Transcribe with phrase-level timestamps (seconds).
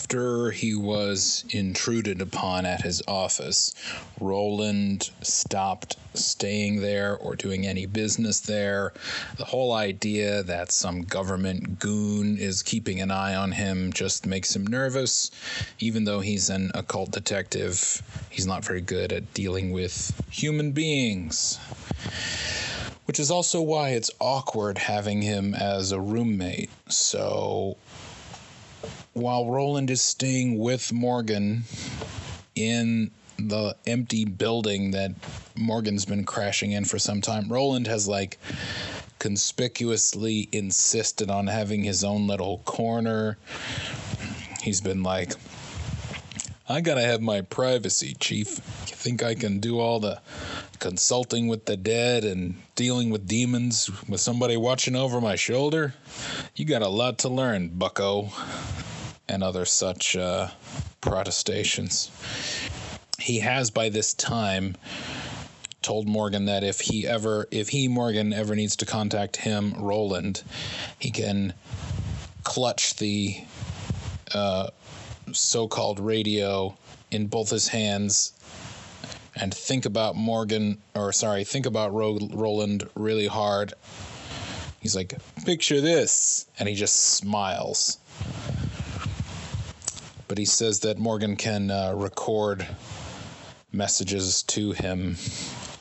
[0.00, 3.74] after he was intruded upon at his office,
[4.18, 8.94] Roland stopped staying there or doing any business there.
[9.36, 14.56] The whole idea that some government goon is keeping an eye on him just makes
[14.56, 15.30] him nervous.
[15.80, 21.60] Even though he's an occult detective, he's not very good at dealing with human beings.
[23.04, 26.70] Which is also why it's awkward having him as a roommate.
[26.88, 27.76] So
[29.12, 31.64] while Roland is staying with Morgan
[32.54, 35.12] in the empty building that
[35.56, 38.38] Morgan's been crashing in for some time, Roland has like
[39.18, 43.36] conspicuously insisted on having his own little corner.
[44.62, 45.32] He's been like,
[46.68, 48.58] I gotta have my privacy, Chief.
[48.88, 50.20] You think I can do all the
[50.78, 55.94] consulting with the dead and dealing with demons with somebody watching over my shoulder?
[56.54, 58.30] You got a lot to learn, bucko
[59.30, 60.48] and other such uh,
[61.00, 62.10] protestations.
[63.18, 64.76] He has by this time
[65.82, 70.42] told Morgan that if he ever, if he, Morgan, ever needs to contact him, Roland,
[70.98, 71.54] he can
[72.42, 73.36] clutch the
[74.34, 74.68] uh,
[75.32, 76.76] so called radio
[77.10, 78.32] in both his hands
[79.36, 83.72] and think about Morgan, or sorry, think about Ro- Roland really hard.
[84.80, 86.46] He's like, picture this.
[86.58, 87.98] And he just smiles
[90.30, 92.64] but he says that Morgan can uh, record
[93.72, 95.16] messages to him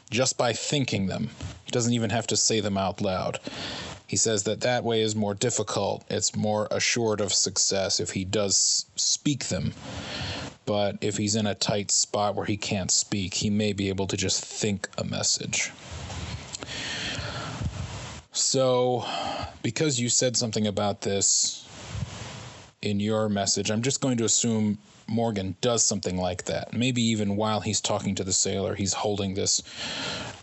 [0.09, 1.29] just by thinking them.
[1.65, 3.39] He doesn't even have to say them out loud.
[4.07, 6.03] He says that that way is more difficult.
[6.09, 9.75] It's more assured of success if he does speak them.
[10.65, 14.07] But if he's in a tight spot where he can't speak, he may be able
[14.07, 15.71] to just think a message.
[18.31, 19.05] So,
[19.61, 21.58] because you said something about this
[22.81, 26.73] in your message, I'm just going to assume Morgan does something like that.
[26.73, 29.63] Maybe even while he's talking to the sailor, he's holding this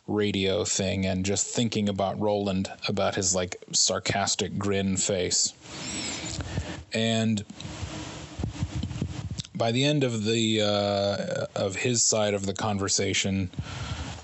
[0.06, 5.52] radio thing and just thinking about Roland, about his like sarcastic grin face.
[6.92, 7.44] And
[9.54, 13.50] by the end of the uh, of his side of the conversation,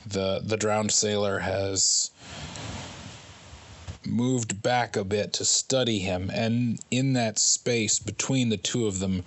[0.07, 2.11] the the drowned sailor has
[4.07, 8.99] moved back a bit to study him, and in that space between the two of
[8.99, 9.25] them,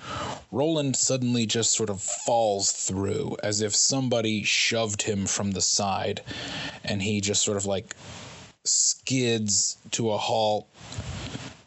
[0.52, 6.22] Roland suddenly just sort of falls through as if somebody shoved him from the side,
[6.84, 7.96] and he just sort of like
[8.64, 10.68] skids to a halt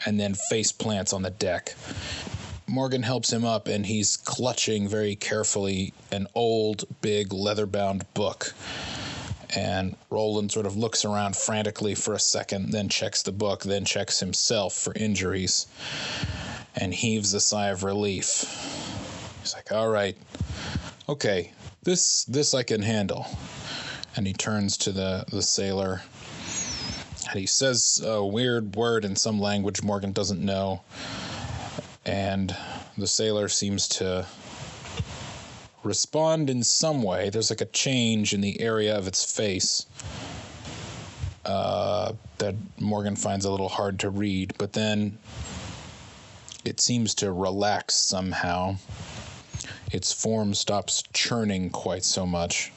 [0.05, 1.75] and then face plants on the deck.
[2.67, 8.53] Morgan helps him up, and he's clutching very carefully an old, big, leather bound book
[9.59, 13.85] and Roland sort of looks around frantically for a second, then checks the book, then
[13.85, 15.67] checks himself for injuries,
[16.77, 18.45] and heaves a sigh of relief.
[19.43, 20.17] He's like, "All right,
[21.09, 21.51] okay,
[21.83, 23.27] this this I can handle."
[24.15, 26.03] And he turns to the the sailor,
[27.29, 30.83] and he says a weird word in some language Morgan doesn't know,
[32.07, 32.57] and
[32.97, 34.25] the sailor seems to
[35.89, 37.31] respond in some way.
[37.31, 39.87] There's like a change in the area of its face
[41.47, 45.19] uh, that Morgan finds a little hard to read, but then
[46.65, 48.77] it seems to relax somehow.
[49.91, 52.71] Its form stops churning quite so much,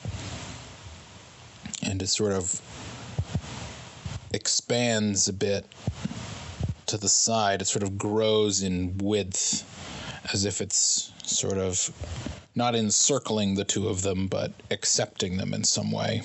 [1.84, 2.62] and it sort of
[4.34, 5.66] expands a bit
[6.86, 7.62] to the side.
[7.62, 9.68] It sort of grows in width
[10.32, 11.90] as if it's sort of
[12.56, 16.22] not encircling the two of them, but accepting them in some way.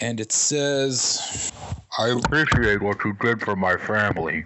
[0.00, 1.52] And it says,
[1.98, 4.44] I appreciate what you did for my family.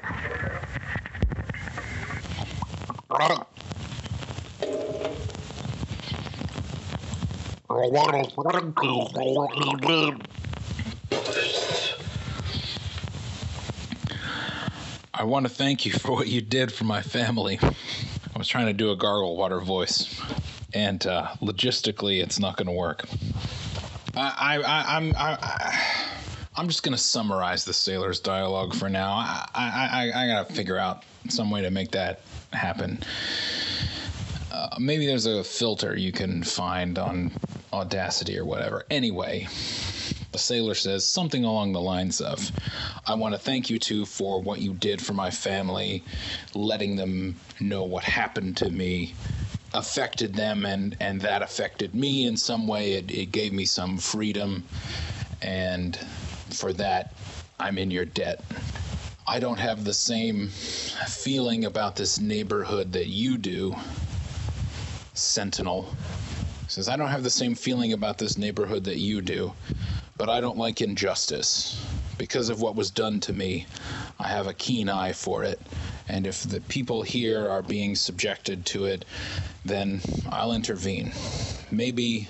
[3.11, 3.45] I
[7.69, 10.32] want to thank you for what you did.
[15.23, 17.57] I want to thank you for what you did for my family.
[17.63, 20.21] I was trying to do a gargle water voice,
[20.75, 23.05] and uh, logistically, it's not going to work.
[24.17, 25.81] I, I, I'm, I, I,
[26.57, 29.13] I'm just going to summarize the sailor's dialogue for now.
[29.13, 32.23] I, I, I, I got to figure out some way to make that
[32.53, 32.99] happen.
[34.51, 37.31] Uh, maybe there's a filter you can find on
[37.73, 38.83] Audacity or whatever.
[38.91, 39.47] Anyway,
[40.33, 42.51] the sailor says something along the lines of,
[43.07, 46.05] I want to thank you two for what you did for my family,
[46.55, 49.15] letting them know what happened to me
[49.75, 52.93] affected them and, and that affected me in some way.
[52.93, 54.65] It, it gave me some freedom.
[55.41, 55.97] And
[56.51, 57.15] for that,
[57.59, 58.45] I'm in your debt.
[59.27, 63.75] I don't have the same feeling about this neighborhood that you do,
[65.15, 65.95] Sentinel.
[66.69, 69.53] Says, I don't have the same feeling about this neighborhood that you do,
[70.23, 71.85] but I don't like injustice.
[72.17, 73.67] Because of what was done to me,
[74.21, 75.61] I have a keen eye for it.
[76.09, 79.05] And if the people here are being subjected to it,
[79.65, 81.11] then I'll intervene.
[81.73, 82.29] Maybe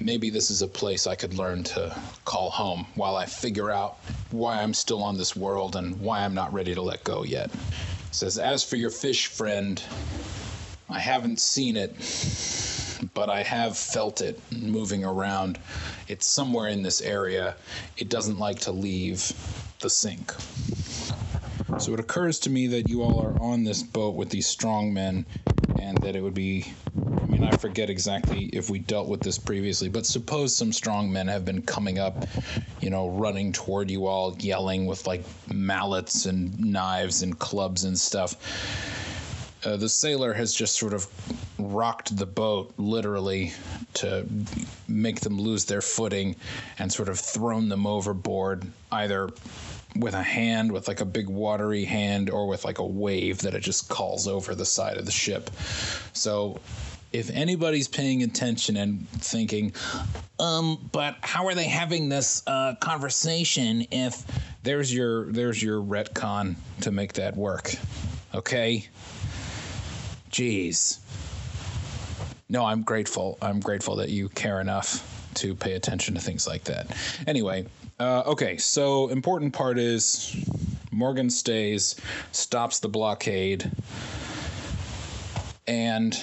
[0.00, 1.94] maybe this is a place I could learn to
[2.24, 3.98] call home while I figure out
[4.30, 7.50] why I'm still on this world and why I'm not ready to let go yet.
[8.12, 9.82] says, As for your fish friend,
[10.88, 12.00] I haven't seen it,
[13.14, 15.58] but I have felt it moving around.
[16.08, 17.56] It's somewhere in this area.
[17.96, 19.32] It doesn't like to leave
[19.80, 20.32] the sink.
[21.78, 24.92] So it occurs to me that you all are on this boat with these strong
[24.92, 25.24] men,
[25.78, 29.38] and that it would be I mean, I forget exactly if we dealt with this
[29.38, 32.26] previously, but suppose some strong men have been coming up,
[32.80, 37.96] you know, running toward you all, yelling with like mallets and knives and clubs and
[37.96, 38.34] stuff.
[39.64, 41.06] Uh, the sailor has just sort of
[41.58, 43.52] rocked the boat literally
[43.94, 44.26] to
[44.88, 46.34] make them lose their footing
[46.78, 49.28] and sort of thrown them overboard, either
[49.96, 53.54] with a hand, with like a big watery hand, or with like a wave that
[53.54, 55.50] it just calls over the side of the ship.
[56.12, 56.60] So
[57.12, 59.72] if anybody's paying attention and thinking,
[60.38, 64.24] um, but how are they having this uh, conversation if
[64.62, 67.74] there's your there's your retcon to make that work,
[68.34, 68.88] okay?
[70.30, 70.98] Jeez.
[72.48, 73.38] No, I'm grateful.
[73.42, 76.96] I'm grateful that you care enough to pay attention to things like that.
[77.26, 77.66] Anyway,
[77.98, 80.36] uh, okay, so important part is
[80.90, 81.96] Morgan stays,
[82.32, 83.70] stops the blockade,
[85.66, 86.20] and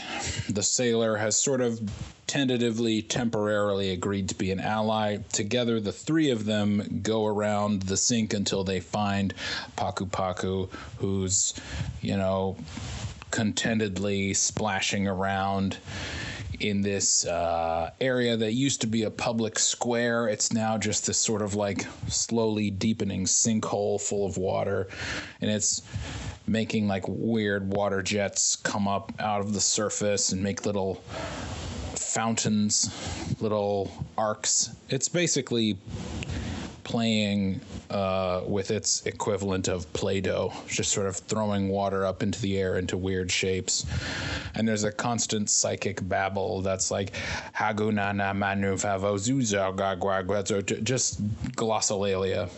[0.49, 1.79] the sailor has sort of
[2.27, 5.17] tentatively, temporarily agreed to be an ally.
[5.31, 9.33] Together, the three of them go around the sink until they find
[9.77, 11.53] Paku Paku, who's,
[12.01, 12.57] you know,
[13.37, 15.77] contentedly splashing around
[16.59, 20.27] in this uh, area that used to be a public square.
[20.27, 24.87] It's now just this sort of like slowly deepening sinkhole full of water.
[25.39, 25.83] And it's
[26.47, 30.95] making like weird water jets come up out of the surface and make little
[31.93, 32.89] fountains,
[33.39, 34.71] little arcs.
[34.89, 35.77] It's basically
[36.87, 42.41] playing uh, with its equivalent of Play Doh, just sort of throwing water up into
[42.41, 43.85] the air into weird shapes.
[44.55, 47.11] And there's a constant psychic babble that's like,
[47.53, 49.17] Hagunana Manu Favo
[50.85, 51.21] just
[51.57, 52.49] glossolalia.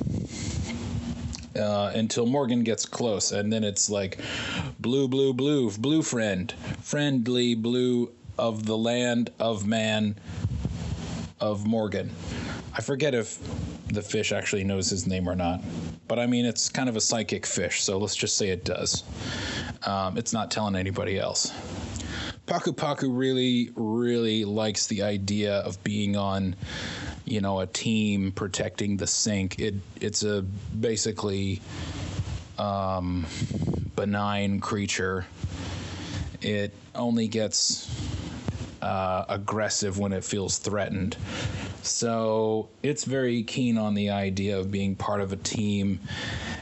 [1.56, 4.20] Uh, until Morgan gets close, and then it's like,
[4.80, 10.16] blue, blue, blue, blue friend, friendly blue of the land of man
[11.40, 12.12] of Morgan.
[12.74, 13.40] I forget if
[13.88, 15.62] the fish actually knows his name or not.
[16.08, 19.04] But I mean, it's kind of a psychic fish, so let's just say it does.
[19.86, 21.54] Um, it's not telling anybody else.
[22.48, 26.56] Paku Paku really, really likes the idea of being on,
[27.26, 29.60] you know, a team protecting the sink.
[29.60, 31.62] It it's a basically
[32.58, 33.28] um,
[33.96, 35.28] benign creature.
[36.42, 37.88] It only gets
[38.82, 41.18] uh, aggressive when it feels threatened.
[41.82, 46.00] So it's very keen on the idea of being part of a team,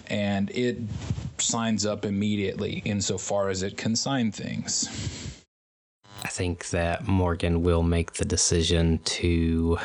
[0.08, 0.78] and it
[1.38, 5.44] signs up immediately insofar as it can sign things.
[6.24, 9.78] I think that Morgan will make the decision to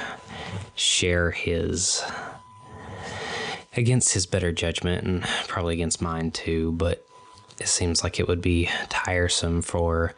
[0.74, 2.02] share his
[3.76, 7.04] against his better judgment and probably against mine too, but
[7.58, 10.14] it seems like it would be tiresome for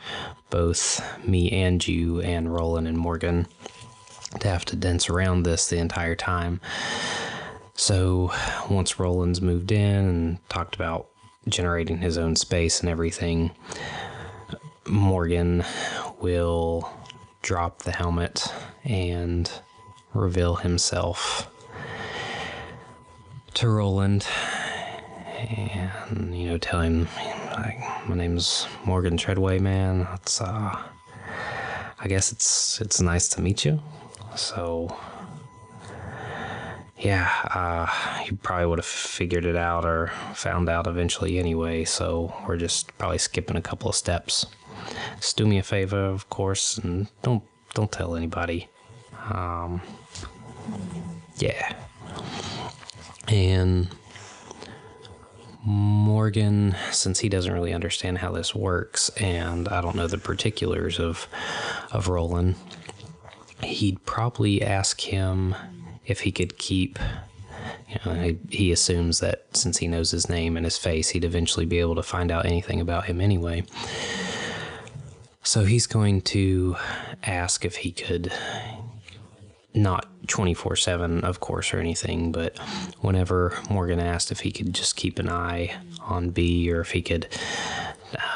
[0.51, 3.47] both me and you and Roland and Morgan
[4.41, 6.61] to have to dance around this the entire time.
[7.75, 8.33] So
[8.71, 11.09] once Roland's moved in and talked about
[11.49, 13.51] generating his own space and everything,
[14.87, 15.65] Morgan
[16.21, 16.89] will
[17.43, 18.47] drop the helmet
[18.85, 19.51] and
[20.15, 21.51] reveal himself
[23.55, 24.27] to Roland
[25.39, 27.07] and you know tell him
[27.53, 30.83] like my name's Morgan Treadway man it's uh
[32.01, 33.81] I guess it's it's nice to meet you
[34.37, 34.95] so
[36.99, 42.35] yeah uh you probably would have figured it out or found out eventually anyway so
[42.47, 44.47] we're just probably skipping a couple of steps.
[45.17, 47.43] Just do me a favor of course and don't
[47.75, 48.69] don't tell anybody.
[49.31, 49.81] Um
[51.39, 51.75] yeah.
[53.29, 53.89] And
[55.65, 61.01] Morgan, since he doesn't really understand how this works, and I don't know the particulars
[61.01, 61.27] of
[61.91, 62.57] of Roland,
[63.67, 65.55] he'd probably ask him
[66.07, 66.99] if he could keep
[67.89, 71.25] You know, he, he assumes that since he knows his name and his face, he'd
[71.25, 73.65] eventually be able to find out anything about him anyway.
[75.43, 76.77] So he's going to
[77.23, 78.33] ask if he could
[79.75, 82.57] not 24 7, of course, or anything, but
[83.01, 87.03] whenever Morgan asked if he could just keep an eye on B or if he
[87.03, 87.29] could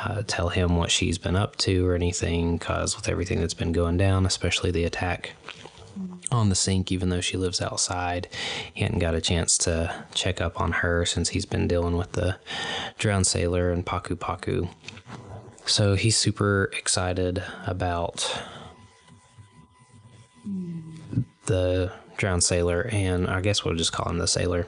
[0.09, 3.73] uh, tell him what she's been up to or anything, because with everything that's been
[3.73, 5.35] going down, especially the attack
[6.31, 8.29] on the sink, even though she lives outside,
[8.73, 12.13] he hadn't got a chance to check up on her since he's been dealing with
[12.13, 12.39] the
[12.99, 14.69] drowned sailor and Paku Paku.
[15.67, 18.43] So he's super excited about
[21.47, 24.67] the drowned sailor, and I guess we'll just call him the sailor,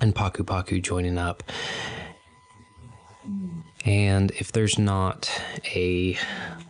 [0.00, 1.42] and Paku Paku joining up.
[3.86, 5.30] And if there's not
[5.74, 6.18] a,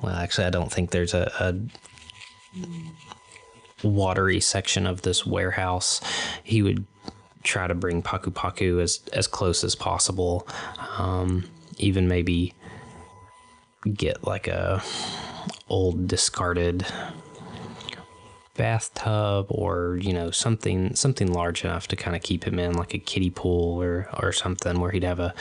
[0.02, 1.56] well, actually, I don't think there's a, a
[3.86, 6.02] watery section of this warehouse,
[6.44, 6.86] he would
[7.42, 10.46] try to bring Paku Paku as, as close as possible.
[10.98, 11.44] Um,
[11.78, 12.52] even maybe
[13.94, 14.82] get like a
[15.68, 16.84] old discarded
[18.56, 22.94] bathtub or you know something something large enough to kind of keep him in like
[22.94, 25.34] a kiddie pool or or something where he'd have a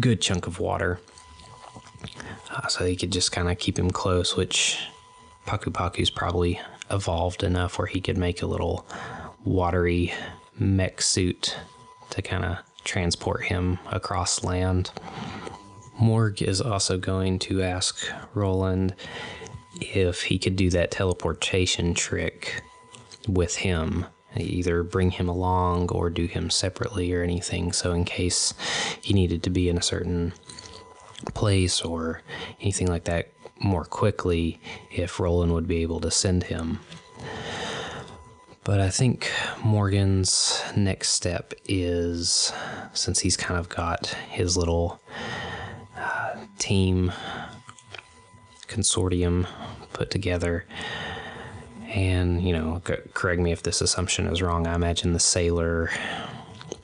[0.00, 1.00] good chunk of water
[2.50, 4.78] uh, so he could just kind of keep him close which
[5.46, 6.60] Paku Paku's probably
[6.90, 8.86] evolved enough where he could make a little
[9.44, 10.12] watery
[10.58, 11.56] mech suit
[12.10, 14.90] to kind of transport him across land.
[15.98, 18.94] Morg is also going to ask Roland
[19.80, 22.62] if he could do that teleportation trick
[23.28, 24.06] with him.
[24.36, 27.72] Either bring him along or do him separately or anything.
[27.72, 28.54] So, in case
[29.00, 30.32] he needed to be in a certain
[31.34, 32.22] place or
[32.60, 34.60] anything like that more quickly,
[34.90, 36.80] if Roland would be able to send him.
[38.64, 39.30] But I think
[39.62, 42.50] Morgan's next step is
[42.94, 45.00] since he's kind of got his little
[45.96, 47.12] uh, team
[48.66, 49.46] consortium
[49.92, 50.64] put together.
[51.94, 52.82] And, you know,
[53.14, 54.66] correct me if this assumption is wrong.
[54.66, 55.90] I imagine the sailor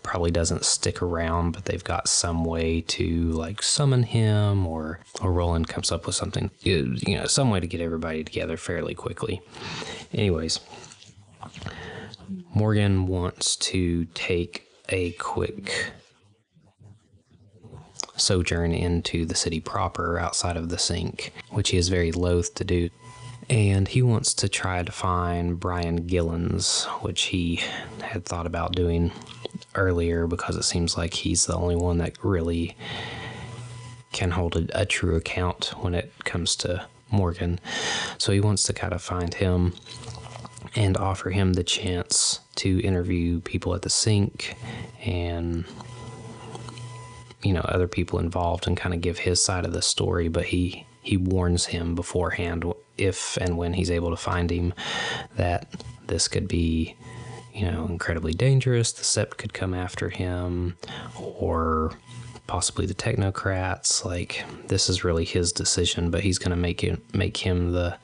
[0.05, 5.33] probably doesn't stick around, but they've got some way to like summon him or or
[5.33, 9.40] Roland comes up with something you know, some way to get everybody together fairly quickly.
[10.12, 10.61] Anyways,
[12.55, 15.93] Morgan wants to take a quick
[18.17, 22.64] sojourn into the city proper outside of the sink, which he is very loath to
[22.64, 22.90] do.
[23.50, 27.61] And he wants to try to find Brian Gillens, which he
[28.00, 29.11] had thought about doing
[29.75, 32.76] earlier because it seems like he's the only one that really
[34.12, 37.59] can hold a, a true account when it comes to Morgan.
[38.19, 39.75] So he wants to kind of find him
[40.76, 44.54] and offer him the chance to interview people at the sink
[45.04, 45.64] and
[47.42, 50.45] you know other people involved and kind of give his side of the story but
[50.45, 52.64] he he warns him beforehand
[52.99, 54.75] if and when he's able to find him
[55.37, 55.66] that
[56.07, 56.97] this could be
[57.54, 58.92] you know incredibly dangerous.
[58.92, 60.76] The sept could come after him
[61.16, 61.92] or
[62.47, 64.04] possibly the technocrats.
[64.04, 67.97] Like this is really his decision but he's going to make it make him the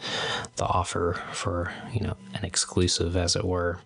[0.57, 3.81] the offer for you know an exclusive as it were